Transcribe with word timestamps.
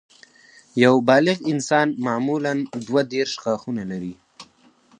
یو 0.83 0.95
بالغ 1.07 1.37
انسان 1.51 1.87
معمولاً 2.05 2.53
دوه 2.85 3.01
دیرش 3.11 3.33
غاښونه 3.43 3.83
لري 3.91 4.13